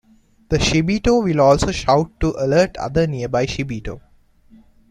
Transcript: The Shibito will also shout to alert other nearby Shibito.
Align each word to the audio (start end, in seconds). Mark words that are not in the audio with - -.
The 0.49 0.57
Shibito 0.57 1.23
will 1.23 1.39
also 1.41 1.71
shout 1.71 2.19
to 2.21 2.33
alert 2.43 2.75
other 2.77 3.05
nearby 3.05 3.45
Shibito. 3.45 4.01